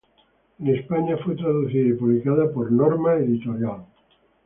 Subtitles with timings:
[0.57, 3.85] En España fue traducida y publicada por Norma Editorial.